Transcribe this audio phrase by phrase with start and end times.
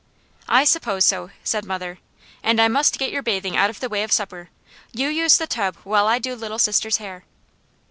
[0.49, 1.99] "I suppose so," said mother.
[2.41, 4.49] "And I must get your bathing out of the way of supper.
[4.93, 7.23] You use the tub while I do Little Sister's hair."